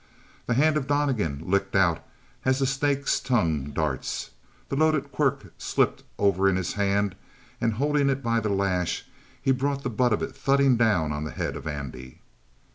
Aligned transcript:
The 0.47 0.55
hand 0.55 0.77
of 0.77 0.87
Donnegan 0.87 1.43
licked 1.45 1.75
out 1.75 2.03
as 2.43 2.57
the 2.57 2.65
snake's 2.65 3.19
tongue 3.19 3.65
darts 3.65 4.31
the 4.69 4.75
loaded 4.75 5.11
quirt 5.11 5.53
slipped 5.61 6.01
over 6.17 6.49
in 6.49 6.55
his 6.55 6.73
hand, 6.73 7.13
and 7.61 7.73
holding 7.73 8.09
it 8.09 8.23
by 8.23 8.39
the 8.39 8.49
lash 8.49 9.05
he 9.39 9.51
brought 9.51 9.83
the 9.83 9.91
butt 9.91 10.11
of 10.11 10.23
it 10.23 10.35
thudding 10.35 10.81
on 10.81 11.23
the 11.23 11.29
head 11.29 11.55
of 11.55 11.67
Andy. 11.67 12.17